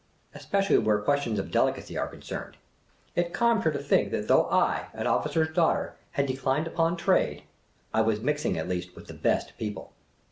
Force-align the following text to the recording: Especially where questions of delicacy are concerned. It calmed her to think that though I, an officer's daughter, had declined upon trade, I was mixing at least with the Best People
Especially 0.33 0.79
where 0.79 0.97
questions 0.97 1.37
of 1.37 1.51
delicacy 1.51 1.95
are 1.95 2.07
concerned. 2.07 2.57
It 3.15 3.33
calmed 3.35 3.61
her 3.65 3.71
to 3.71 3.77
think 3.77 4.09
that 4.09 4.27
though 4.27 4.47
I, 4.49 4.87
an 4.95 5.05
officer's 5.05 5.53
daughter, 5.55 5.93
had 6.13 6.25
declined 6.25 6.65
upon 6.65 6.97
trade, 6.97 7.43
I 7.93 8.01
was 8.01 8.19
mixing 8.19 8.57
at 8.57 8.67
least 8.67 8.95
with 8.95 9.05
the 9.05 9.13
Best 9.13 9.55
People 9.59 9.91